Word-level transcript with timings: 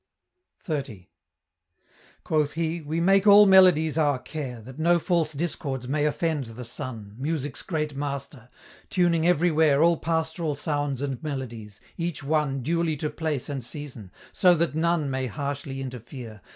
XXX. 0.65 1.09
Quoth 2.23 2.53
he, 2.53 2.81
"We 2.81 2.99
make 2.99 3.27
all 3.27 3.45
melodies 3.45 3.99
our 3.99 4.17
care, 4.17 4.59
That 4.59 4.79
no 4.79 4.97
false 4.97 5.31
discords 5.31 5.87
may 5.87 6.07
offend 6.07 6.45
the 6.45 6.63
Sun, 6.63 7.13
Music's 7.19 7.61
great 7.61 7.95
master 7.95 8.49
tuning 8.89 9.27
everywhere 9.27 9.83
All 9.83 9.97
pastoral 9.97 10.55
sounds 10.55 11.03
and 11.03 11.21
melodies, 11.21 11.79
each 11.97 12.23
one 12.23 12.63
Duly 12.63 12.97
to 12.97 13.11
place 13.11 13.47
and 13.47 13.63
season, 13.63 14.09
so 14.33 14.55
that 14.55 14.73
none 14.73 15.07
May 15.11 15.27
harshly 15.27 15.79
interfere. 15.81 16.41